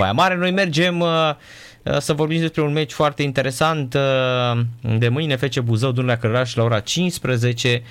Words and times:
Baia 0.00 0.12
Mare. 0.12 0.36
Noi 0.36 0.50
mergem 0.50 1.00
uh, 1.00 1.08
uh, 1.82 1.98
să 1.98 2.12
vorbim 2.12 2.40
despre 2.40 2.62
un 2.62 2.72
meci 2.72 2.92
foarte 2.92 3.22
interesant 3.22 3.94
uh, 3.94 4.60
de 4.98 5.08
mâine, 5.08 5.36
FC 5.36 5.60
Buzău, 5.60 5.92
Dunărea 5.92 6.18
Cărăraș 6.18 6.54
la 6.54 6.62
ora 6.62 6.80
15. 6.80 7.82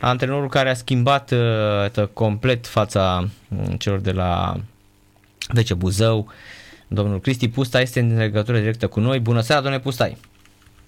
Antrenorul 0.00 0.48
care 0.48 0.70
a 0.70 0.74
schimbat 0.74 1.30
uh, 1.30 2.06
complet 2.12 2.66
fața 2.66 3.28
mm, 3.48 3.64
celor 3.64 3.98
de 3.98 4.12
la 4.12 4.56
FC 5.54 5.72
Buzău, 5.72 6.28
domnul 6.88 7.20
Cristi 7.20 7.48
Pusta, 7.48 7.80
este 7.80 8.00
în 8.00 8.16
legătură 8.16 8.58
directă 8.58 8.86
cu 8.86 9.00
noi. 9.00 9.20
Bună 9.20 9.40
seara, 9.40 9.60
domnule 9.60 9.82
Pustai! 9.82 10.16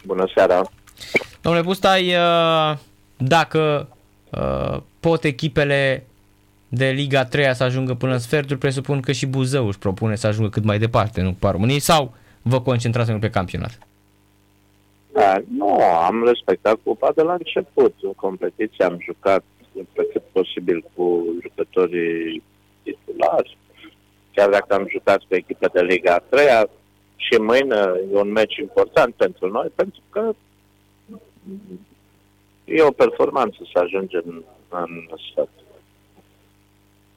Bună 0.05 0.31
seara! 0.35 0.71
Domnule 1.41 1.65
Pustai, 1.65 2.15
uh, 2.15 2.77
dacă 3.17 3.89
uh, 4.31 4.81
pot 5.01 5.25
echipele 5.25 6.07
de 6.69 6.91
Liga 6.91 7.25
3 7.25 7.55
să 7.55 7.65
ajungă 7.65 7.95
până 7.95 8.13
în 8.13 8.19
sferturi, 8.19 8.59
presupun 8.59 9.01
că 9.01 9.13
și 9.13 9.27
Buzău 9.27 9.67
își 9.67 9.79
propune 9.79 10.15
să 10.15 10.27
ajungă 10.27 10.49
cât 10.49 10.65
mai 10.65 10.79
departe 10.79 11.21
în 11.21 11.27
Cupa 11.27 11.51
României 11.51 11.81
sau 11.81 12.15
vă 12.43 12.61
concentrați 12.61 13.13
pe 13.13 13.31
campionat? 13.31 13.79
Da, 15.13 15.43
nu, 15.49 15.81
am 15.83 16.25
respectat 16.25 16.79
cupa 16.83 17.13
de 17.15 17.23
la 17.23 17.33
început. 17.33 17.95
În 18.03 18.13
competiție 18.13 18.85
am 18.85 18.99
jucat 19.01 19.45
pe 19.93 20.09
cât 20.13 20.23
posibil 20.33 20.85
cu 20.95 21.25
jucătorii 21.43 22.43
titulari. 22.83 23.59
Chiar 24.33 24.49
dacă 24.49 24.75
am 24.75 24.87
jucat 24.91 25.23
pe 25.29 25.37
echipe 25.37 25.69
de 25.73 25.83
Liga 25.83 26.19
3 26.29 26.47
și 27.17 27.41
mâine 27.41 27.77
e 28.13 28.17
un 28.17 28.33
meci 28.33 28.57
important 28.57 29.15
pentru 29.15 29.51
noi, 29.51 29.69
pentru 29.75 30.01
că 30.11 30.35
e 32.65 32.83
o 32.83 32.91
performanță 32.91 33.59
să 33.73 33.79
ajungem 33.79 34.23
în, 34.27 34.43
în 34.69 35.17
sfert. 35.31 35.49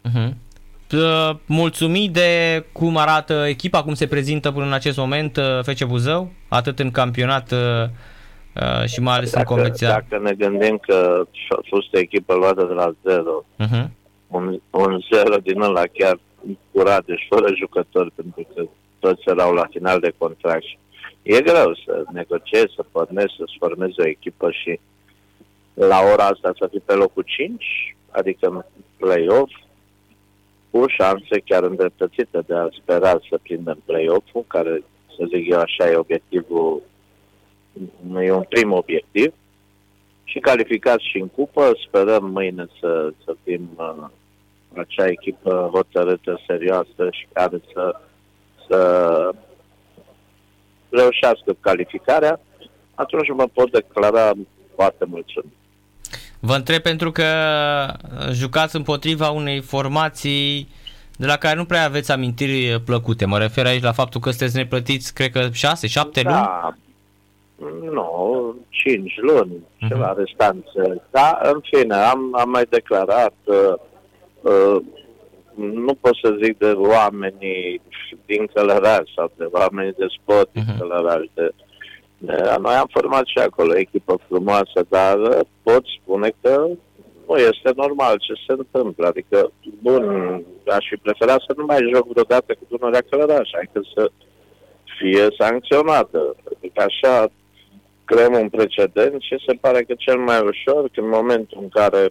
Uh-huh. 0.05 0.33
Mulțumit 1.45 2.11
de 2.13 2.65
cum 2.71 2.97
arată 2.97 3.45
echipa, 3.47 3.83
cum 3.83 3.93
se 3.93 4.07
prezintă 4.07 4.51
până 4.51 4.65
în 4.65 4.73
acest 4.73 4.97
moment 4.97 5.37
uh, 5.37 5.43
FC 5.63 5.85
Buzău, 5.85 6.31
atât 6.47 6.79
în 6.79 6.91
campionat 6.91 7.51
uh, 7.51 7.83
uh, 8.55 8.85
și 8.85 9.01
mai 9.01 9.15
ales 9.15 9.31
dacă, 9.31 9.45
în 9.47 9.55
competiția. 9.55 9.87
Dacă 9.89 10.23
ne 10.23 10.33
gândim 10.33 10.77
că 10.77 11.23
a 11.49 11.59
fost 11.69 11.93
o 11.93 11.99
echipă 11.99 12.33
luată 12.33 12.63
de 12.63 12.73
la 12.73 12.91
zero, 13.03 13.45
uh-huh. 13.59 13.87
un, 14.27 14.59
un 14.69 14.99
zero 15.13 15.35
din 15.43 15.61
ăla 15.61 15.83
chiar 15.93 16.19
curat, 16.71 17.05
deci 17.05 17.27
fără 17.29 17.53
jucători, 17.55 18.11
pentru 18.15 18.47
că 18.55 18.63
toți 18.99 19.21
erau 19.25 19.53
la 19.53 19.65
final 19.71 19.99
de 19.99 20.13
contract. 20.17 20.65
E 21.21 21.41
greu 21.41 21.75
să 21.85 22.03
negociezi, 22.11 22.73
să 22.75 22.85
pornezi, 22.91 23.35
să-ți 23.37 23.55
formezi 23.59 23.99
o 23.99 24.07
echipă 24.07 24.51
și 24.51 24.79
la 25.73 25.99
ora 26.13 26.25
asta 26.25 26.51
să 26.57 26.67
fii 26.71 26.83
pe 26.85 26.93
locul 26.93 27.23
5, 27.25 27.95
adică 28.09 28.65
play-off, 28.97 29.51
cu 30.71 30.85
șanse 30.87 31.39
chiar 31.45 31.63
îndreptățite 31.63 32.39
de 32.47 32.55
a 32.55 32.67
spera 32.81 33.19
să 33.29 33.39
prindem 33.41 33.81
play-off-ul, 33.85 34.43
care, 34.47 34.83
să 35.17 35.25
zic 35.33 35.49
eu 35.49 35.59
așa, 35.59 35.89
e 35.89 35.95
obiectivul, 35.95 36.81
e 38.21 38.31
un 38.31 38.45
prim 38.49 38.71
obiectiv, 38.71 39.33
și 40.23 40.39
calificați 40.39 41.09
și 41.09 41.17
în 41.17 41.27
cupă, 41.27 41.71
sperăm 41.87 42.25
mâine 42.25 42.67
să, 42.79 43.13
să 43.25 43.35
fim 43.43 43.69
uh, 43.75 44.07
acea 44.75 45.07
echipă 45.07 45.69
hotărâtă, 45.73 46.41
serioasă 46.47 47.07
și 47.11 47.27
care 47.33 47.61
să, 47.73 47.99
să 48.67 48.79
reușească 50.89 51.55
calificarea, 51.59 52.39
atunci 52.95 53.29
mă 53.29 53.47
pot 53.53 53.71
declara 53.71 54.31
foarte 54.75 55.05
mulțumit. 55.05 55.58
Vă 56.39 56.53
întreb 56.53 56.81
pentru 56.81 57.11
că 57.11 57.25
jucați 58.31 58.75
împotriva 58.75 59.29
unei 59.29 59.61
formații 59.61 60.67
de 61.17 61.25
la 61.25 61.37
care 61.37 61.55
nu 61.55 61.65
prea 61.65 61.83
aveți 61.83 62.11
amintiri 62.11 62.81
plăcute. 62.85 63.25
Mă 63.25 63.37
refer 63.37 63.65
aici 63.65 63.83
la 63.83 63.91
faptul 63.91 64.21
că 64.21 64.29
sunteți 64.29 64.55
neplătiți, 64.55 65.13
cred 65.13 65.31
că 65.31 65.49
6, 65.51 65.87
7 65.87 66.21
da. 66.21 66.73
luni? 67.57 67.93
Nu, 67.93 68.55
5 68.69 69.13
luni, 69.21 69.51
uh-huh. 69.51 69.87
ceva 69.87 70.15
restanțe. 70.17 71.01
Da, 71.09 71.39
în 71.41 71.59
fine, 71.71 71.95
am, 71.95 72.35
am 72.39 72.49
mai 72.49 72.63
declarat, 72.69 73.33
uh, 73.43 73.73
uh, 74.41 74.81
nu 75.55 75.93
pot 75.93 76.15
să 76.23 76.37
zic 76.43 76.57
de 76.57 76.71
oamenii 76.71 77.81
din 78.25 78.45
Călăraș 78.53 79.09
sau 79.15 79.31
de 79.37 79.47
oamenii 79.51 79.93
de 79.97 80.05
sport 80.21 80.49
uh-huh. 80.49 80.53
din 80.53 80.63
mhm. 80.67 80.79
Călăraș, 80.79 81.25
de 81.33 81.51
noi 82.59 82.73
am 82.73 82.87
format 82.91 83.25
și 83.25 83.37
acolo 83.37 83.77
echipă 83.77 84.19
frumoasă, 84.27 84.85
dar 84.89 85.17
pot 85.63 85.83
spune 86.01 86.31
că 86.41 86.67
nu 87.27 87.37
este 87.37 87.71
normal 87.75 88.17
ce 88.17 88.33
se 88.47 88.53
întâmplă. 88.57 89.07
Adică, 89.07 89.51
bun, 89.81 90.03
aș 90.67 90.87
fi 90.89 90.95
preferat 90.95 91.39
să 91.47 91.53
nu 91.57 91.65
mai 91.65 91.89
joc 91.93 92.07
vreodată 92.07 92.53
cu 92.53 92.65
Dunărea 92.69 93.03
Călăraș, 93.09 93.49
adică 93.57 93.81
să 93.93 94.11
fie 94.97 95.27
sancționată. 95.37 96.35
Adică 96.55 96.81
așa 96.81 97.31
creăm 98.05 98.33
un 98.33 98.49
precedent 98.49 99.21
și 99.21 99.43
se 99.47 99.53
pare 99.61 99.81
că 99.83 99.93
cel 99.97 100.17
mai 100.17 100.39
ușor, 100.39 100.89
că 100.93 100.99
în 100.99 101.09
momentul 101.09 101.57
în 101.61 101.69
care 101.69 102.09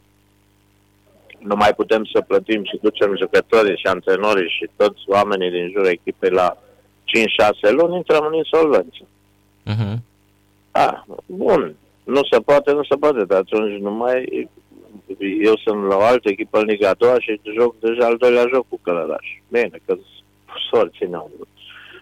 nu 1.39 1.57
mai 1.57 1.75
putem 1.75 2.05
să 2.13 2.21
plătim 2.21 2.65
și 2.65 2.79
ducem 2.83 3.17
jucătorii 3.17 3.77
și 3.77 3.87
antrenorii 3.87 4.49
și 4.49 4.71
toți 4.77 5.01
oamenii 5.07 5.51
din 5.51 5.71
jurul 5.71 5.87
echipei 5.87 6.31
la 6.31 6.57
5-6 7.69 7.71
luni, 7.71 7.97
intrăm 7.97 8.25
în 8.27 8.35
insolvență. 8.35 9.03
Uh-huh. 9.69 9.97
Ah, 10.71 11.03
bun. 11.27 11.77
Nu 12.05 12.21
se 12.31 12.39
poate, 12.41 12.73
nu 12.73 12.85
se 12.85 12.97
poate, 12.97 13.25
dar 13.25 13.39
atunci 13.39 13.81
nu 13.81 13.91
mai... 13.93 14.49
Eu 15.43 15.57
sunt 15.57 15.87
la 15.87 15.97
o 15.97 16.01
altă 16.03 16.29
echipă 16.29 16.59
în 16.59 16.65
Liga 16.65 16.95
2 16.95 17.17
și 17.19 17.41
joc 17.59 17.79
deja 17.79 18.07
al 18.07 18.17
doilea 18.17 18.47
joc 18.53 18.69
cu 18.69 18.79
Călăraș. 18.83 19.27
Bine, 19.49 19.81
că 19.87 19.97
sorții 20.71 21.07
n-au 21.07 21.31
vrut. 21.35 21.49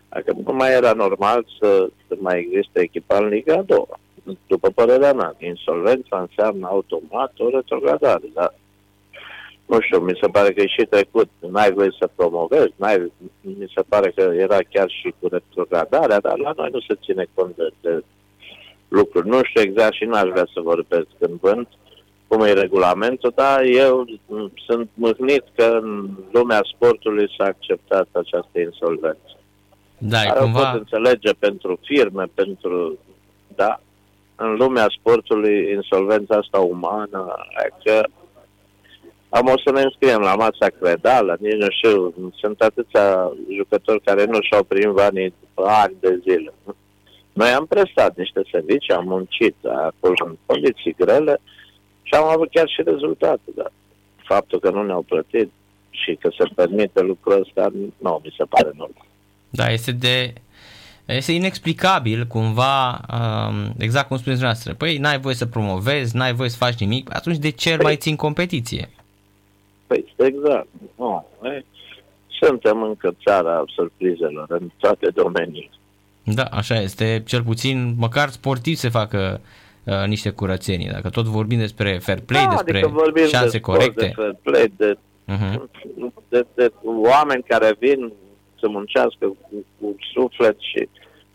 Adică 0.09 0.37
nu 0.44 0.53
mai 0.53 0.72
era 0.72 0.93
normal 0.93 1.47
să, 1.60 1.88
să 2.09 2.16
mai 2.19 2.38
existe 2.38 2.81
echipa 2.81 3.16
în 3.16 3.28
Liga 3.28 3.62
2. 3.62 3.84
După 4.47 4.71
părerea 4.71 5.12
mea, 5.12 5.34
insolvența 5.38 6.21
înseamnă 6.21 6.66
automat 6.66 7.32
o 7.38 7.49
retrogradare, 7.49 8.25
dar 8.34 8.55
nu 9.66 9.81
știu, 9.81 9.99
mi 9.99 10.19
se 10.21 10.28
pare 10.28 10.53
că 10.53 10.60
e 10.60 10.66
și 10.66 10.87
trecut, 10.91 11.28
n-ai 11.50 11.72
voie 11.72 11.91
să 11.99 12.09
promovezi, 12.15 12.72
n-ai, 12.77 13.12
mi 13.41 13.72
se 13.75 13.82
pare 13.88 14.10
că 14.10 14.21
era 14.21 14.59
chiar 14.71 14.91
și 14.91 15.15
cu 15.19 15.28
retrogradarea, 15.28 16.21
dar 16.21 16.38
la 16.38 16.53
noi 16.56 16.69
nu 16.72 16.81
se 16.81 16.99
ține 17.04 17.27
cont 17.34 17.56
de, 17.56 17.69
de 17.81 18.05
lucruri. 18.88 19.28
Nu 19.28 19.41
știu 19.43 19.60
exact 19.60 19.94
și 19.94 20.05
n-aș 20.05 20.28
vrea 20.28 20.49
să 20.55 20.60
vorbesc 20.60 21.06
în 21.19 21.37
vânt 21.41 21.69
cum 22.26 22.41
e 22.41 22.53
regulamentul, 22.53 23.32
dar 23.34 23.62
eu 23.62 24.05
sunt 24.66 24.88
mâhnit 24.94 25.44
că 25.55 25.78
în 25.82 26.10
lumea 26.32 26.60
sportului 26.75 27.34
s-a 27.38 27.44
acceptat 27.44 28.09
această 28.12 28.60
insolvență. 28.60 29.37
Da, 29.99 30.22
Dar 30.25 30.37
cumva... 30.37 30.71
pot 30.71 30.81
înțelege 30.81 31.32
pentru 31.32 31.78
firme, 31.82 32.25
pentru... 32.34 32.99
Da, 33.55 33.81
în 34.37 34.55
lumea 34.55 34.87
sportului, 34.99 35.71
insolvența 35.72 36.37
asta 36.37 36.59
umană, 36.59 37.34
că 37.84 38.06
am 39.36 39.47
o 39.54 39.58
să 39.64 39.70
ne 39.72 39.82
înscriem 39.82 40.20
la 40.20 40.34
masa 40.34 40.69
credală, 40.80 41.36
nici 41.41 41.60
nu 41.62 41.70
știu, 41.70 42.14
sunt 42.41 42.60
atâția 42.60 43.32
jucători 43.56 44.00
care 44.08 44.24
nu 44.24 44.38
și-au 44.41 44.62
primit 44.62 44.94
banii 45.02 45.34
ani 45.56 45.97
de 46.00 46.20
zile. 46.22 46.52
Noi 47.32 47.48
am 47.48 47.66
prestat 47.66 48.16
niște 48.16 48.41
servicii, 48.52 48.94
am 48.94 49.06
muncit 49.06 49.56
acolo 49.64 50.14
în 50.25 50.36
condiții 50.46 50.96
grele 50.98 51.41
și 52.02 52.14
am 52.14 52.25
avut 52.25 52.50
chiar 52.50 52.69
și 52.69 52.82
rezultate, 52.84 53.48
dar 53.54 53.72
faptul 54.16 54.58
că 54.58 54.70
nu 54.70 54.82
ne-au 54.82 55.02
plătit 55.02 55.50
și 55.91 56.14
că 56.20 56.28
se 56.38 56.44
permite 56.54 57.00
lucrul 57.00 57.41
ăsta, 57.41 57.69
nu 57.98 58.20
mi 58.25 58.34
se 58.36 58.44
pare 58.44 58.70
normal. 58.75 59.06
Da, 59.50 59.70
este 59.70 59.92
de 59.92 60.32
este 61.06 61.32
inexplicabil 61.32 62.26
cumva, 62.26 63.00
um, 63.10 63.75
exact 63.78 64.08
cum 64.08 64.16
spuneți 64.16 64.41
dumneavoastră. 64.41 64.75
Păi 64.75 64.98
n-ai 64.98 65.19
voie 65.19 65.34
să 65.34 65.46
promovezi, 65.46 66.16
n-ai 66.16 66.34
voie 66.34 66.48
să 66.48 66.56
faci 66.56 66.78
nimic, 66.78 67.14
atunci 67.14 67.36
de 67.36 67.50
ce 67.50 67.76
păi, 67.76 67.84
mai 67.84 67.96
țin 67.96 68.16
competiție? 68.16 68.91
Păi 69.86 70.14
exact. 70.16 70.66
Nu, 70.97 71.26
noi 71.42 71.64
suntem 72.28 72.82
încă 72.82 73.14
țara 73.24 73.64
surprizelor 73.66 74.47
în 74.48 74.70
toate 74.76 75.08
domeniile. 75.14 75.70
Da, 76.25 76.43
așa 76.43 76.81
este. 76.81 77.22
Cel 77.26 77.43
puțin, 77.43 77.94
măcar 77.99 78.28
sportiv 78.28 78.75
se 78.75 78.88
facă 78.88 79.40
uh, 79.84 80.05
niște 80.06 80.31
curățenii. 80.31 80.88
Dacă 80.88 81.11
tot 81.11 81.25
vorbim 81.25 81.58
despre 81.58 81.99
fair 81.99 82.20
play, 82.20 82.44
da, 82.44 82.50
despre 82.50 82.78
adică 82.78 83.26
șanse 83.26 83.56
de 83.56 83.61
corecte. 83.61 84.06
De 84.06 84.12
fair 84.14 84.37
play, 84.43 84.72
de, 84.76 84.96
uh-huh. 85.28 85.62
de, 86.28 86.46
de 86.55 86.72
oameni 86.84 87.43
care 87.43 87.76
vin 87.78 88.12
să 88.61 88.69
muncească 88.69 89.26
cu, 89.26 89.64
cu 89.81 89.96
suflet 90.12 90.56
și 90.58 90.88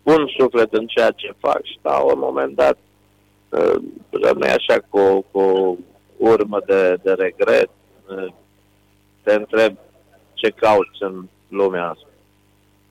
pun 0.04 0.32
suflet 0.38 0.74
în 0.74 0.86
ceea 0.86 1.12
ce 1.12 1.34
fac 1.40 1.64
și 1.64 1.80
la 1.82 2.00
un 2.00 2.20
moment 2.20 2.56
dat 2.56 2.78
uh, 3.50 3.82
rămâi 4.10 4.50
așa 4.50 4.80
cu, 4.90 5.26
cu 5.32 5.40
o 5.40 5.76
urmă 6.18 6.62
de, 6.66 6.98
de 7.04 7.12
regret, 7.12 7.70
uh, 8.10 8.28
te 9.24 9.34
întreb 9.34 9.78
ce 10.34 10.50
cauți 10.50 10.98
în 11.00 11.26
lumea 11.48 11.90
asta. 11.90 12.06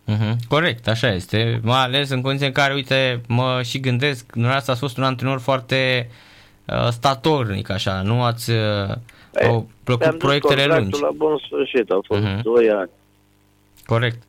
Uh-huh. 0.07 0.37
Corect, 0.49 0.89
așa 0.89 1.13
este. 1.13 1.61
Mai 1.63 1.83
ales 1.83 2.11
în 2.11 2.21
condiții 2.21 2.47
în 2.47 2.53
care, 2.53 2.75
uite, 2.75 3.21
mă 3.29 3.61
și 3.63 3.81
gândesc, 3.81 4.33
dumneavoastră 4.33 4.73
ați 4.73 4.81
fost 4.81 4.97
un 4.97 5.05
antrenor 5.05 5.41
foarte 5.41 6.11
uh, 6.67 6.89
statornic, 6.89 7.71
așa, 7.71 8.03
nu 8.03 8.23
ați 8.23 8.51
uh, 8.51 8.95
au 9.47 9.69
plăcut 9.85 10.19
proiectele 10.19 10.65
lungi. 10.65 11.01
la 11.01 11.11
bun 11.15 11.39
sfârșit, 11.47 11.91
au 11.91 12.05
fost 12.07 12.23
uh-huh. 12.23 12.43
2 12.43 12.71
ani. 12.71 12.91
Corect. 13.85 14.23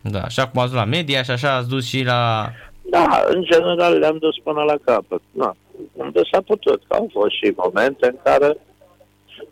Da, 0.00 0.20
așa 0.20 0.48
cum 0.48 0.60
ați 0.60 0.70
dus 0.70 0.78
la 0.78 0.84
media 0.84 1.22
și 1.22 1.30
așa 1.30 1.54
ați 1.54 1.68
dus 1.68 1.86
și 1.86 2.02
la... 2.02 2.50
Da, 2.90 3.24
în 3.28 3.42
general 3.42 3.98
le-am 3.98 4.18
dus 4.18 4.38
până 4.42 4.62
la 4.62 4.74
capăt. 4.84 5.20
Da, 5.30 5.56
unde 5.92 6.20
s-a 6.32 6.40
putut. 6.40 6.82
Au 6.88 7.08
fost 7.12 7.34
și 7.34 7.52
momente 7.56 8.06
în 8.06 8.16
care 8.22 8.56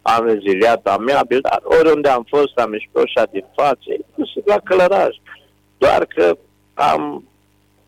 am 0.06 0.26
reziliat 0.26 0.86
amiabil, 0.86 1.40
dar 1.40 1.60
oriunde 1.64 2.08
am 2.08 2.24
fost, 2.28 2.58
am 2.58 2.72
ieșit 2.72 2.90
pe 2.92 3.00
ușa 3.00 3.24
din 3.30 3.44
față, 3.54 3.88
inclusiv 3.96 4.42
la 4.46 4.58
călăraș. 4.64 5.16
Doar 5.78 6.04
că 6.04 6.36
am 6.74 7.24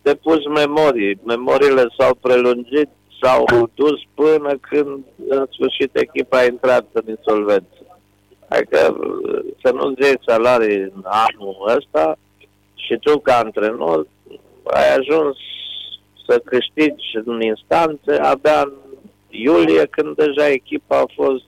depus 0.03 0.47
memorii. 0.47 1.19
Memoriile 1.25 1.87
s-au 1.99 2.15
prelungit, 2.15 2.88
s-au 3.20 3.70
dus 3.75 4.00
până 4.15 4.59
când 4.61 5.05
în 5.29 5.47
sfârșit 5.50 5.97
echipa 5.97 6.38
a 6.38 6.44
intrat 6.44 6.87
în 6.93 7.03
insolvență. 7.06 7.79
Adică 8.49 8.97
să 9.62 9.73
nu-ți 9.73 10.03
iei 10.03 10.20
salarii 10.26 10.81
în 10.81 11.05
anul 11.05 11.73
ăsta 11.76 12.19
și 12.75 12.97
tu 13.00 13.19
ca 13.19 13.37
antrenor 13.37 14.06
ai 14.65 14.94
ajuns 14.97 15.37
să 16.26 16.41
câștigi 16.44 17.17
în 17.25 17.41
instanțe 17.41 18.12
abia 18.12 18.61
în 18.61 18.73
iulie 19.29 19.87
când 19.87 20.17
deja 20.17 20.49
echipa 20.49 20.99
a 20.99 21.12
fost 21.15 21.44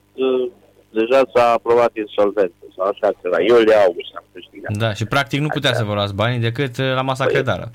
deja 0.99 1.21
s-a 1.33 1.51
aprobat 1.51 1.91
insolvență 1.95 2.63
sau 2.75 2.85
așa 2.87 3.11
la 3.21 3.41
iulie-august 3.41 4.11
am 4.15 4.23
câștigat. 4.33 4.77
Da, 4.77 4.93
și 4.93 5.05
practic 5.05 5.39
nu 5.39 5.47
putea 5.47 5.73
să 5.73 5.83
vă 5.83 5.93
luați 5.93 6.15
banii 6.15 6.39
decât 6.39 6.77
uh, 6.77 6.93
la 6.93 7.01
masa 7.01 7.23
păi, 7.23 7.33
credară. 7.33 7.69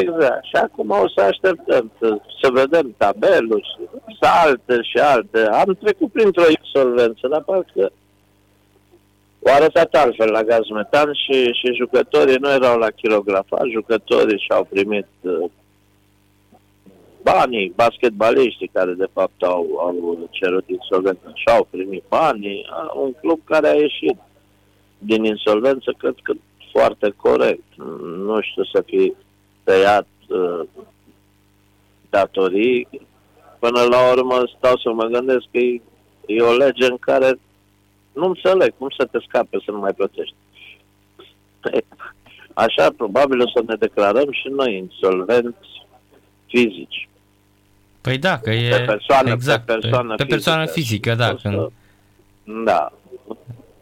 Exact. 0.00 0.44
Și 0.44 0.56
acum 0.62 0.90
o 0.90 1.08
să 1.14 1.20
așteptăm 1.20 1.92
să, 1.98 2.18
să 2.40 2.48
vedem 2.52 2.94
tabelul 2.96 3.62
și 4.08 4.24
alte 4.44 4.82
și 4.82 4.98
alte. 4.98 5.40
Am 5.40 5.78
trecut 5.82 6.12
printr-o 6.12 6.50
insolvență, 6.58 7.28
dar 7.28 7.42
parcă 7.42 7.92
o 9.42 9.50
arătat 9.50 9.94
altfel 9.94 10.30
la 10.30 10.42
gaz 10.42 10.68
metan 10.74 11.12
și, 11.12 11.52
și 11.52 11.74
jucătorii 11.76 12.36
nu 12.40 12.50
erau 12.50 12.78
la 12.78 12.90
kilografat, 12.90 13.64
jucătorii 13.72 14.44
și-au 14.46 14.64
primit 14.70 15.06
uh, 15.20 15.50
banii, 17.32 17.72
basketbaliștii 17.76 18.70
care 18.72 18.92
de 18.92 19.08
fapt 19.12 19.42
au, 19.42 19.66
au 19.78 20.28
cerut 20.30 20.68
insolvență 20.68 21.32
și-au 21.34 21.66
primit 21.70 22.04
banii, 22.08 22.66
un 22.94 23.12
club 23.12 23.40
care 23.44 23.68
a 23.68 23.74
ieșit 23.74 24.16
din 24.98 25.24
insolvență, 25.24 25.94
cred 25.98 26.14
că 26.22 26.32
foarte 26.72 27.14
corect. 27.16 27.62
Nu 28.16 28.40
știu 28.40 28.64
să 28.64 28.82
fi 28.86 29.12
tăiat 29.64 30.06
uh, 30.28 30.60
datorii. 32.10 32.88
Până 33.58 33.82
la 33.82 34.12
urmă 34.12 34.42
stau 34.56 34.76
să 34.76 34.92
mă 34.92 35.04
gândesc 35.04 35.44
că 35.50 35.58
e, 35.58 35.80
e 36.26 36.40
o 36.40 36.52
lege 36.52 36.84
în 36.84 36.96
care 37.00 37.38
nu 38.12 38.26
înțeleg 38.26 38.74
cum 38.78 38.88
să 38.98 39.04
te 39.04 39.18
scape 39.26 39.58
să 39.64 39.70
nu 39.70 39.78
mai 39.78 39.92
plătești. 39.92 40.34
Așa, 42.54 42.90
probabil 42.96 43.40
o 43.40 43.48
să 43.48 43.62
ne 43.66 43.74
declarăm 43.74 44.30
și 44.30 44.48
noi 44.48 44.76
insolvenți 44.76 45.86
fizici. 46.46 47.08
Păi 48.00 48.18
da, 48.18 48.38
că 48.38 48.50
e... 48.50 48.70
Pe 48.70 48.84
persoană, 48.84 49.30
exact, 49.30 49.66
pe 49.66 49.72
persoană, 49.72 50.14
pe, 50.14 50.24
pe 50.24 50.28
persoană 50.28 50.66
fizică, 50.66 51.14
da. 51.14 51.34
Când... 51.42 51.72
Da. 52.64 52.92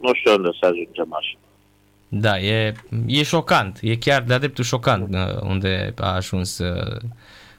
Nu 0.00 0.14
știu 0.14 0.34
unde 0.34 0.48
să 0.60 0.66
ajungem 0.66 1.14
așa. 1.14 1.36
Da, 2.08 2.38
e, 2.38 2.74
e 3.06 3.22
șocant. 3.22 3.78
E 3.82 3.96
chiar 3.96 4.22
de-a 4.22 4.38
dreptul 4.38 4.64
șocant 4.64 5.14
uh, 5.14 5.40
unde 5.42 5.94
a 5.96 6.14
ajuns 6.14 6.58
uh, 6.58 6.96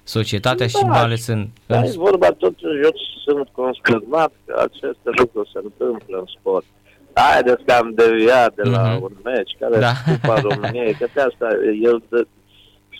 societatea 0.03 0.65
da, 0.65 0.77
și 0.77 0.85
mai 0.85 0.99
ales 0.99 1.27
în... 1.27 1.47
Da, 1.65 1.77
în... 1.77 1.83
e 1.83 1.91
vorba 1.95 2.27
totuși, 2.27 2.83
eu 2.83 2.91
sunt 3.25 3.47
consternat 3.51 4.31
că 4.45 4.67
aceste 4.69 5.09
lucruri 5.17 5.49
se 5.53 5.59
întâmplă 5.63 6.17
în 6.17 6.25
sport. 6.39 6.65
Haideți 7.13 7.63
că 7.63 7.73
am 7.73 7.93
deviat 7.95 8.53
de 8.55 8.69
la 8.69 8.97
uh-huh. 8.97 9.01
un 9.01 9.15
meci 9.23 9.55
care 9.59 9.79
da. 9.79 9.91
e 10.07 10.11
Cupa 10.11 10.39
României, 10.39 10.93
că 10.93 11.07
de 11.13 11.21
asta 11.21 11.47
eu 11.81 12.01
de, 12.09 12.27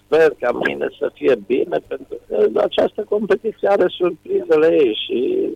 sper 0.09 0.33
ca 0.39 0.51
mâine 0.51 0.88
să 1.00 1.11
fie 1.13 1.35
bine, 1.35 1.77
pentru 1.88 2.17
că 2.27 2.50
această 2.59 3.03
competiție 3.03 3.67
are 3.67 3.85
surprizele 3.88 4.67
ei 4.71 4.97
și 5.06 5.50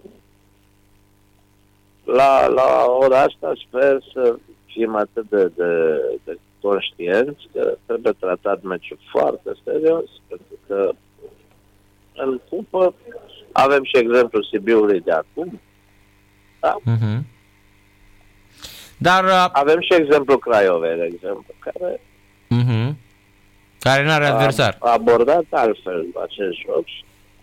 la, 2.04 2.48
la 2.48 2.86
ora 3.00 3.20
asta 3.20 3.54
sper 3.68 3.98
să 4.14 4.36
fim 4.66 4.96
atât 4.96 5.30
de, 5.30 5.52
de, 5.56 5.72
de 6.24 6.38
conștienți 6.62 7.48
că 7.54 7.78
trebuie 7.86 8.14
tratat 8.20 8.62
meciul 8.62 9.00
foarte 9.12 9.52
serios, 9.64 10.10
pentru 10.28 10.58
că 10.68 10.92
în 12.16 12.40
cupă 12.50 12.94
avem 13.52 13.84
și 13.84 13.98
exemplul 13.98 14.48
Sibiului 14.52 15.00
de 15.00 15.12
acum. 15.12 15.60
Da? 16.60 16.76
Uh-huh. 16.80 17.22
Dar 18.98 19.24
uh... 19.24 19.50
avem 19.52 19.80
și 19.80 19.94
exemplul 19.94 20.40
Craiovei, 20.40 20.98
de 20.98 21.10
exemplu, 21.14 21.54
care 21.60 22.02
uh-huh. 22.46 22.94
Care 23.84 24.04
nu 24.04 24.12
are 24.12 24.26
adversar. 24.26 24.78
A 24.80 24.92
abordat 24.92 25.46
altfel 25.50 26.06
acest 26.24 26.58
joc 26.66 26.86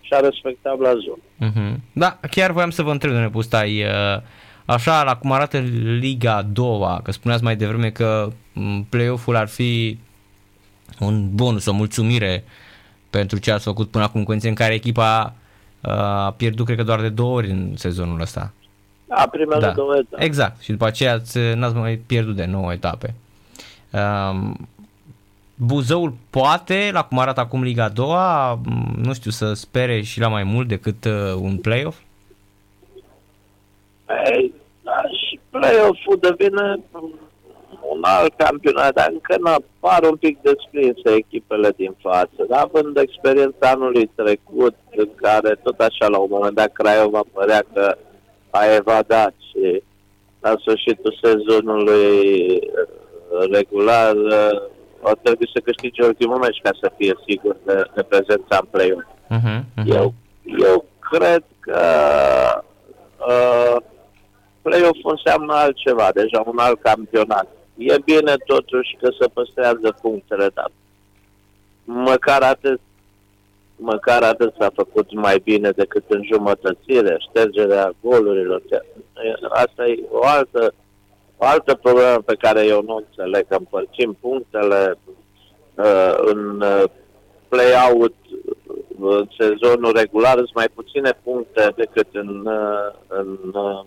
și 0.00 0.12
a 0.12 0.20
respectat 0.20 0.78
la 0.78 0.90
zonă. 0.90 1.22
Uh-huh. 1.50 1.76
Da, 1.92 2.18
chiar 2.30 2.50
voiam 2.50 2.70
să 2.70 2.82
vă 2.82 2.90
întreb, 2.90 3.10
domnule 3.10 3.32
Pustai, 3.32 3.82
uh, 3.82 4.22
așa, 4.64 5.02
la 5.02 5.16
cum 5.16 5.32
arată 5.32 5.58
Liga 5.98 6.36
a 6.36 6.42
doua, 6.42 7.00
că 7.02 7.12
spuneați 7.12 7.42
mai 7.42 7.56
devreme 7.56 7.90
că 7.90 8.32
play-off-ul 8.88 9.36
ar 9.36 9.48
fi 9.48 9.98
un 10.98 11.34
bonus, 11.34 11.66
o 11.66 11.72
mulțumire 11.72 12.44
pentru 13.10 13.38
ce 13.38 13.52
ați 13.52 13.64
făcut 13.64 13.90
până 13.90 14.04
acum, 14.04 14.24
condiții 14.24 14.48
în 14.48 14.54
care 14.54 14.74
echipa 14.74 15.34
uh, 15.80 15.90
a 15.92 16.34
pierdut, 16.36 16.64
cred 16.64 16.76
că 16.76 16.84
doar 16.84 17.00
de 17.00 17.08
două 17.08 17.36
ori 17.36 17.50
în 17.50 17.72
sezonul 17.76 18.20
ăsta. 18.20 18.52
Da, 19.06 19.28
primele 19.30 19.60
da. 19.60 19.70
două 19.70 19.96
etape. 19.96 20.24
Exact. 20.24 20.60
Și 20.60 20.70
după 20.70 20.86
aceea 20.86 21.12
ați, 21.12 21.38
n-ați 21.38 21.74
mai 21.74 21.96
pierdut 22.06 22.36
de 22.36 22.44
nouă 22.44 22.72
etape. 22.72 23.14
Um, 23.90 24.68
Buzăul 25.66 26.12
poate, 26.30 26.90
la 26.92 27.04
cum 27.04 27.18
arată 27.18 27.40
acum 27.40 27.62
Liga 27.62 27.84
a 27.84 27.88
doua, 27.88 28.58
nu 29.02 29.12
știu, 29.12 29.30
să 29.30 29.52
spere 29.52 30.00
și 30.00 30.20
la 30.20 30.28
mai 30.28 30.44
mult 30.44 30.68
decât 30.68 31.04
uh, 31.04 31.34
un 31.40 31.58
play-off? 31.58 31.98
Ei, 34.24 34.54
da, 34.82 35.02
și 35.28 35.40
play-off-ul 35.50 36.18
devine 36.20 36.80
un 37.92 38.00
alt 38.00 38.34
campionat, 38.36 38.94
dar 38.94 39.08
încă 39.12 39.36
nu 39.40 39.50
apar 39.50 40.10
un 40.10 40.16
pic 40.16 40.38
desprinse 40.42 41.14
echipele 41.14 41.72
din 41.76 41.94
față. 42.00 42.44
Dar 42.48 42.60
având 42.60 42.96
experiența 42.96 43.70
anului 43.70 44.10
trecut, 44.14 44.74
în 44.96 45.08
care 45.14 45.58
tot 45.62 45.80
așa 45.80 46.06
la 46.08 46.18
un 46.18 46.28
moment 46.30 46.54
dat 46.54 46.72
Craiova 46.72 47.20
părea 47.32 47.64
că 47.72 47.96
a 48.50 48.74
evadat 48.74 49.34
și 49.50 49.82
la 50.40 50.54
sfârșitul 50.60 51.18
sezonului 51.22 52.46
uh, 52.46 53.50
regular 53.52 54.14
uh, 54.14 54.60
o 55.00 55.10
trebuie 55.22 55.48
să 55.52 55.60
câștige 55.60 56.04
ultimul 56.04 56.38
meci 56.38 56.60
ca 56.62 56.70
să 56.80 56.92
fie 56.96 57.14
sigur 57.26 57.56
de, 57.64 57.84
de 57.94 58.02
prezența 58.02 58.58
în 58.60 58.66
play-off. 58.70 59.06
Uh-huh, 59.06 59.60
uh-huh. 59.60 59.96
Eu, 59.96 60.14
eu 60.44 60.84
cred 61.10 61.44
că 61.60 61.80
uh, 63.28 63.76
play-off 64.62 64.98
înseamnă 65.02 65.54
altceva, 65.54 66.08
deja 66.14 66.42
un 66.46 66.58
alt 66.58 66.80
campionat. 66.82 67.46
E 67.76 67.98
bine 68.04 68.34
totuși 68.46 68.96
că 69.00 69.08
se 69.20 69.26
păstrează 69.28 69.96
punctele, 70.00 70.50
dar 70.54 70.70
măcar 71.84 72.42
atât 72.42 72.80
măcar 73.80 74.22
atât 74.22 74.54
s-a 74.58 74.70
făcut 74.74 75.14
mai 75.14 75.40
bine 75.44 75.70
decât 75.70 76.04
în 76.08 76.22
jumătățire, 76.32 77.16
ștergerea 77.28 77.92
golurilor. 78.02 78.62
Asta 79.50 79.86
e 79.86 80.02
o 80.10 80.26
altă, 80.26 80.74
o 81.42 81.46
altă 81.46 81.74
problemă 81.74 82.18
pe 82.24 82.34
care 82.34 82.66
eu 82.66 82.82
nu 82.82 82.94
înțeleg, 82.96 83.46
că 83.48 83.54
împărțim 83.54 84.16
punctele 84.20 84.98
uh, 85.74 86.14
în 86.32 86.60
uh, 86.60 86.84
play-out 87.48 88.14
în 89.00 89.28
sezonul 89.38 89.92
regular 89.96 90.34
sunt 90.34 90.54
mai 90.54 90.68
puține 90.74 91.10
puncte 91.22 91.72
decât 91.76 92.06
în, 92.12 92.46
uh, 92.46 92.92
în 93.08 93.38
uh, 93.52 93.84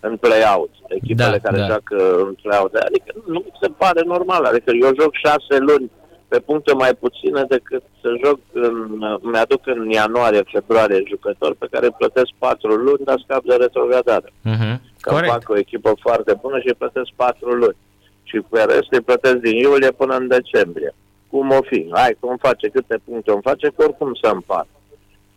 în 0.00 0.16
play-out, 0.16 0.70
echipele 0.88 1.38
da, 1.42 1.48
care 1.48 1.58
da. 1.58 1.66
joacă 1.66 2.18
în 2.18 2.34
play-out. 2.42 2.74
Adică 2.74 3.12
nu 3.26 3.38
mi 3.44 3.52
se 3.60 3.68
pare 3.68 4.02
normal. 4.04 4.44
Adică 4.44 4.70
eu 4.80 4.90
joc 5.00 5.12
șase 5.14 5.56
luni 5.58 5.90
pe 6.28 6.38
puncte 6.38 6.72
mai 6.72 6.94
puține 6.94 7.44
decât 7.48 7.82
să 8.00 8.08
joc 8.24 8.38
în, 8.52 8.98
mi-aduc 9.20 9.66
în 9.66 9.90
ianuarie, 9.90 10.42
februarie 10.44 11.02
jucători 11.08 11.54
pe 11.54 11.66
care 11.70 11.86
îi 11.86 11.98
plătesc 11.98 12.30
patru 12.38 12.74
luni, 12.74 13.04
dar 13.04 13.22
scap 13.24 13.42
de 13.44 13.54
retrogradare. 13.54 14.32
Uh-huh. 14.44 14.76
Că 15.00 15.10
Corect. 15.10 15.32
fac 15.32 15.48
o 15.48 15.58
echipă 15.58 15.92
foarte 16.00 16.38
bună 16.40 16.58
și 16.58 16.66
îi 16.66 16.74
plătesc 16.74 17.08
patru 17.16 17.50
luni. 17.50 17.76
Și 18.22 18.40
pe 18.40 18.62
rest 18.62 18.90
îi 18.90 19.00
plătesc 19.00 19.36
din 19.36 19.56
iulie 19.56 19.90
până 19.90 20.16
în 20.16 20.28
decembrie. 20.28 20.94
Cum 21.30 21.50
o 21.50 21.62
fi? 21.62 21.88
Hai, 21.92 22.16
cum 22.20 22.36
face, 22.36 22.68
câte 22.68 23.00
puncte 23.04 23.30
îmi 23.30 23.42
face, 23.42 23.68
că 23.68 23.84
oricum 23.84 24.14
să 24.22 24.30
împart. 24.32 24.68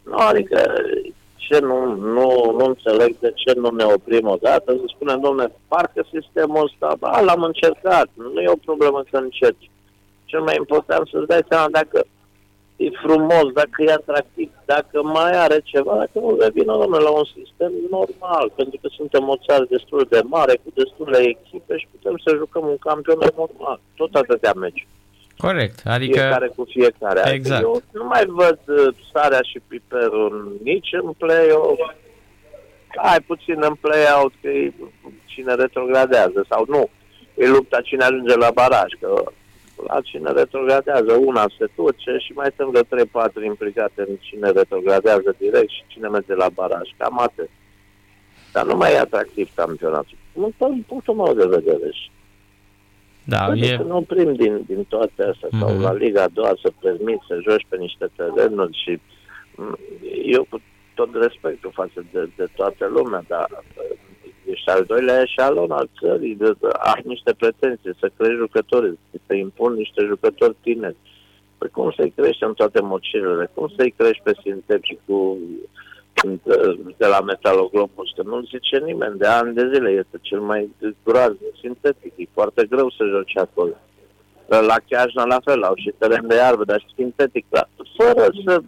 Nu, 0.04 0.18
adică 0.18 0.74
ce 1.36 1.60
nu, 1.60 1.96
nu, 1.96 2.54
nu 2.58 2.66
înțeleg 2.66 3.16
de 3.20 3.32
ce 3.36 3.60
nu 3.60 3.70
ne 3.70 3.84
oprim 3.84 4.28
odată, 4.28 4.72
să 4.72 4.84
spunem, 4.96 5.20
domnule, 5.20 5.52
parcă 5.68 6.06
sistemul 6.14 6.64
ăsta, 6.64 6.96
ba, 7.00 7.22
l-am 7.22 7.42
încercat, 7.44 8.08
nu 8.34 8.42
e 8.42 8.50
o 8.50 8.66
problemă 8.66 9.04
să 9.10 9.18
încerci. 9.18 9.70
Cel 10.26 10.42
mai 10.42 10.56
important 10.58 11.08
să-ți 11.08 11.28
dai 11.28 11.46
seama 11.50 11.68
dacă 11.72 12.06
e 12.86 12.90
frumos, 13.06 13.46
dacă 13.62 13.78
e 13.78 13.92
atractiv, 13.92 14.50
dacă 14.66 14.98
mai 15.04 15.32
are 15.46 15.60
ceva, 15.64 15.94
dacă 15.96 16.16
nu 16.20 16.38
revină 16.40 16.72
domnule, 16.82 17.04
la 17.04 17.10
un 17.22 17.28
sistem 17.40 17.72
normal, 17.90 18.46
pentru 18.56 18.78
că 18.82 18.88
suntem 18.98 19.24
o 19.30 19.36
țară 19.46 19.66
destul 19.70 20.08
de 20.10 20.22
mare, 20.24 20.54
cu 20.64 20.70
destule 20.74 21.20
echipe 21.34 21.78
și 21.78 21.88
putem 21.92 22.16
să 22.26 22.36
jucăm 22.42 22.66
un 22.74 22.78
campionat 22.78 23.36
normal, 23.36 23.80
tot 23.96 24.16
atâtea 24.16 24.54
meci. 24.56 24.88
Corect, 25.38 25.82
adică... 25.86 26.20
Fiecare 26.20 26.52
cu 26.56 26.64
fiecare. 26.70 27.20
Adică 27.20 27.36
Exact. 27.36 27.62
Eu 27.62 27.82
nu 27.92 28.06
mai 28.06 28.26
văd 28.28 28.60
uh, 28.68 28.96
sarea 29.14 29.42
și 29.42 29.60
piperul 29.68 30.60
nici 30.64 30.90
în 30.92 31.12
play-off, 31.18 31.80
hai 32.96 33.20
puțin 33.28 33.58
în 33.70 33.74
play-out, 33.74 34.34
că 34.42 34.48
e 34.48 34.74
cine 35.26 35.54
retrogradează 35.54 36.46
sau 36.50 36.66
nu. 36.68 36.90
E 37.36 37.48
lupta 37.48 37.82
cine 37.82 38.04
ajunge 38.04 38.36
la 38.36 38.52
baraj, 38.54 38.92
că 39.00 39.24
la 39.88 40.02
cine 40.02 40.32
retrogradează 40.32 41.14
una 41.14 41.46
se 41.58 41.66
duce 41.76 42.18
și 42.20 42.32
mai 42.32 42.50
sunt 42.56 42.70
vreo 42.70 43.28
3-4 43.30 43.46
implicate 43.46 44.02
în 44.08 44.16
cine 44.20 44.50
retrogradează 44.50 45.36
direct 45.38 45.70
și 45.70 45.84
cine 45.88 46.08
merge 46.08 46.36
la 46.36 46.50
baraj. 46.50 46.90
Cam 46.98 47.20
atât. 47.20 47.50
Dar 48.54 48.66
nu 48.66 48.76
mai 48.78 48.94
e 48.94 49.00
atractiv 49.00 49.50
campionatul. 49.56 50.18
Nu, 50.34 50.54
din 50.58 50.84
punctul 50.88 51.16
meu 51.16 51.34
de 51.34 51.46
vedere. 51.46 51.90
Și 51.92 52.10
Da, 53.24 53.46
Păi 53.46 53.60
e... 53.60 53.76
Să 53.78 53.84
nu 53.84 53.98
oprim 53.98 54.34
din, 54.36 54.64
din 54.68 54.84
toate 54.84 55.24
astea 55.24 55.48
mm-hmm. 55.48 55.60
sau 55.60 55.70
Mhm. 55.74 55.82
la 55.82 55.94
Liga 55.94 56.24
a 56.24 56.28
doua 56.28 56.54
să 56.62 56.72
permiți 56.82 57.26
să 57.28 57.40
joci 57.50 57.66
pe 57.70 57.78
niște 57.78 58.10
terenuri 58.16 58.82
și 58.84 59.00
mm, 59.56 59.78
eu 60.26 60.46
cu 60.50 60.62
tot 60.94 61.10
respectul 61.14 61.72
față 61.74 62.06
de, 62.12 62.30
de 62.36 62.48
toată 62.56 62.88
lumea, 62.88 63.24
dar 63.28 63.48
uh, 63.52 63.81
ești 63.81 63.81
al 64.72 64.84
doilea 64.88 65.22
eșalon 65.22 65.72
al 65.72 65.90
țării, 66.00 66.36
de, 66.36 66.52
de, 66.60 66.68
ai 66.80 67.02
niște 67.04 67.34
pretenții 67.38 68.00
să 68.00 68.12
crești 68.18 68.44
jucători, 68.46 68.98
să 69.28 69.34
impun 69.34 69.74
niște 69.74 70.02
jucători 70.06 70.56
tineri. 70.62 70.96
Păi 71.58 71.70
cum 71.70 71.94
să-i 71.98 72.14
crești 72.16 72.44
în 72.44 72.54
toate 72.54 72.82
mocirele? 72.82 73.50
Cum 73.54 73.74
să-i 73.78 73.94
crești 73.98 74.24
pe 74.24 74.34
sinteticul 74.44 75.38
de 76.98 77.06
la 77.06 77.22
Metaloglobus? 77.22 78.12
Că 78.16 78.22
nu 78.26 78.42
zice 78.42 78.78
nimeni, 78.86 79.18
de 79.18 79.28
ani 79.28 79.54
de 79.54 79.70
zile 79.74 79.90
este 79.90 80.18
cel 80.22 80.40
mai 80.40 80.70
groaznic 81.04 81.56
sintetic. 81.62 82.14
E 82.16 82.26
foarte 82.34 82.66
greu 82.70 82.90
să 82.90 83.04
joci 83.06 83.38
acolo. 83.38 83.74
La 84.48 84.76
Chiajna 84.88 85.26
la 85.26 85.40
fel, 85.44 85.64
au 85.64 85.76
și 85.76 85.94
teren 85.98 86.28
de 86.28 86.36
iarbă, 86.36 86.64
dar 86.64 86.80
și 86.80 86.96
sintetic. 86.96 87.46
Dar 87.50 87.70
fără 87.98 88.30
să 88.46 88.62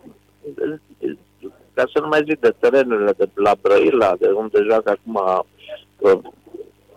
ca 1.73 1.83
să 1.93 1.99
nu 1.99 2.07
mai 2.07 2.23
zic 2.27 2.39
de 2.39 2.53
terenurile 2.59 3.13
de 3.17 3.27
la 3.33 3.53
Brăila, 3.61 4.15
de 4.19 4.27
unde 4.27 4.59
joacă 4.69 4.89
acum 4.89 5.15
uh, 5.15 5.39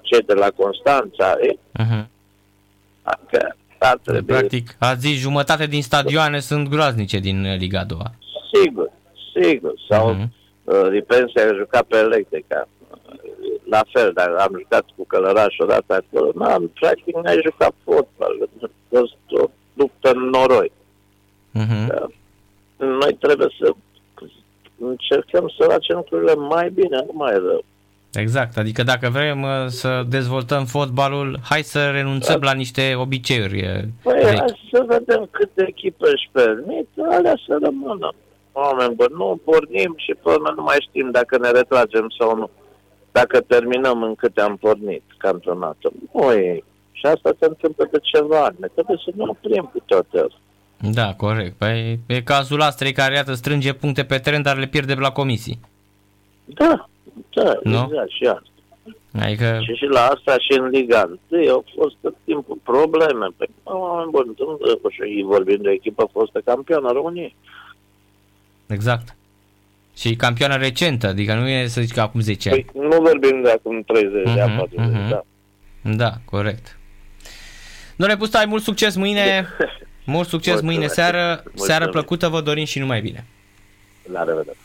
cei 0.00 0.20
de 0.26 0.34
la 0.34 0.50
Constanța, 0.56 1.36
e, 1.40 1.56
Uh-huh. 1.82 2.06
că 3.30 3.48
ar 3.78 3.98
trebui, 4.02 4.22
Practic, 4.22 4.76
a 4.78 4.94
zis 4.94 5.18
jumătate 5.18 5.66
din 5.66 5.82
stadioane 5.82 6.40
sunt 6.40 6.68
groaznice 6.68 7.18
din 7.18 7.44
uh, 7.44 7.56
Liga 7.58 7.84
2. 7.84 7.98
sigur, 8.54 8.90
sigur, 9.40 9.72
sau 9.88 10.12
Mhm. 10.12 10.32
uh, 10.64 10.86
Ripensia 10.88 11.42
a 11.50 11.54
jucat 11.54 11.82
pe 11.82 11.96
electrica, 11.96 12.68
la 13.68 13.80
fel, 13.92 14.10
dar 14.14 14.28
am 14.28 14.56
jucat 14.58 14.84
cu 14.96 15.06
Călăraș 15.06 15.54
odată 15.58 15.94
acolo, 15.94 16.30
n-am, 16.34 16.70
practic 16.74 17.16
n-ai 17.16 17.40
jucat 17.44 17.74
fotbal, 17.84 18.48
a 18.62 18.68
fost 18.88 19.16
o 19.30 19.44
luptă 19.74 20.10
în 20.14 20.22
noroi. 20.28 20.72
Uh-huh. 21.54 21.86
Da. 21.88 22.06
Noi 22.86 23.14
trebuie 23.20 23.48
să 23.58 23.72
încercăm 24.78 25.52
să 25.58 25.66
facem 25.70 25.96
lucrurile 25.96 26.34
mai 26.34 26.70
bine, 26.70 26.96
nu 26.96 27.12
mai 27.14 27.32
rău. 27.32 27.64
Exact, 28.16 28.56
adică 28.56 28.82
dacă 28.82 29.08
vrem 29.08 29.42
uh, 29.42 29.66
să 29.66 30.02
dezvoltăm 30.08 30.64
fotbalul, 30.64 31.38
hai 31.42 31.62
să 31.62 31.90
renunțăm 31.90 32.40
la 32.40 32.52
niște 32.52 32.94
obiceiuri 32.94 33.62
uh, 33.62 33.82
Păi 34.02 34.20
vechi. 34.24 34.38
hai 34.38 34.68
să 34.72 34.84
vedem 34.86 35.28
câte 35.30 35.64
echipe 35.68 36.06
își 36.14 36.28
permit, 36.32 36.88
alea 37.10 37.34
să 37.46 37.58
rămână. 37.62 38.12
Oameni 38.52 38.94
buni, 38.94 39.14
nu 39.16 39.40
pornim 39.44 39.94
și 39.96 40.12
pe 40.22 40.28
urmă 40.30 40.52
nu 40.56 40.62
mai 40.62 40.76
știm 40.88 41.10
dacă 41.10 41.38
ne 41.38 41.50
retragem 41.50 42.06
sau 42.18 42.36
nu. 42.36 42.50
Dacă 43.12 43.40
terminăm 43.40 44.02
în 44.02 44.14
câte 44.14 44.40
am 44.40 44.56
pornit 44.56 45.02
campionatul. 45.18 45.92
Nu 46.12 46.32
e. 46.32 46.62
Și 46.92 47.06
asta 47.06 47.30
se 47.40 47.46
întâmplă 47.46 47.88
de 47.90 47.98
ceva 48.02 48.44
ani. 48.44 48.56
Ne 48.60 48.66
trebuie 48.74 48.96
să 49.04 49.10
ne 49.14 49.24
oprim 49.26 49.70
cu 49.72 49.82
toate 49.84 50.16
astea. 50.18 50.40
Da, 50.92 51.14
corect. 51.14 51.56
Păi 51.56 52.00
e 52.06 52.22
cazul 52.22 52.62
Astrei 52.62 52.92
care, 52.92 53.14
iată, 53.14 53.32
strânge 53.32 53.72
puncte 53.72 54.04
pe 54.04 54.18
teren, 54.18 54.42
dar 54.42 54.56
le 54.56 54.66
pierde 54.66 54.94
la 54.94 55.10
comisii. 55.10 55.60
Da, 56.44 56.88
da, 57.34 57.58
Nu? 57.62 57.88
exact 57.90 58.10
și 58.10 58.24
asta. 58.24 58.42
Adică, 59.20 59.60
Și 59.62 59.72
și 59.74 59.84
la 59.84 60.00
asta 60.06 60.32
și 60.38 60.58
în 60.58 60.68
Liga 60.68 61.10
1 61.28 61.50
au 61.50 61.64
fost 61.78 61.94
tot 62.00 62.14
timpul 62.24 62.58
probleme. 62.62 63.26
Păi, 63.36 63.48
oameni 63.62 64.10
buni, 64.10 64.34
nu 64.38 64.58
și 64.90 65.22
vorbim 65.24 65.58
de 65.62 65.70
echipă 65.70 66.08
fostă 66.12 66.40
campioană 66.44 66.88
a 66.88 66.92
României. 66.92 67.36
exact. 68.66 69.16
Și 69.96 70.16
campioană 70.16 70.56
recentă, 70.56 71.06
adică 71.06 71.34
nu 71.34 71.48
e 71.48 71.66
să 71.66 71.80
zici 71.80 71.92
că 71.92 72.00
acum 72.00 72.20
10 72.20 72.50
ani. 72.50 72.66
Păi 72.72 72.82
nu 72.88 73.00
vorbim 73.00 73.42
de 73.42 73.50
acum 73.50 73.82
30 73.82 74.34
de 74.34 74.40
ani, 74.40 74.50
Mhm, 74.50 74.56
40, 74.58 74.86
mhm. 74.86 75.08
da. 75.08 75.22
Da, 75.82 76.12
corect. 76.24 76.78
Domnule 77.96 78.18
Pustai, 78.18 78.46
mult 78.46 78.62
succes 78.62 78.96
mâine. 78.96 79.46
Mult 80.06 80.28
succes 80.28 80.60
mâine 80.60 80.78
Mulțumesc. 80.86 80.94
seară. 80.94 81.26
Mulțumesc. 81.34 81.64
Seară 81.64 81.88
plăcută 81.88 82.28
vă 82.28 82.40
dorim 82.40 82.64
și 82.64 82.78
numai 82.78 83.00
bine. 83.00 83.26
La 84.12 84.24
revedere. 84.24 84.56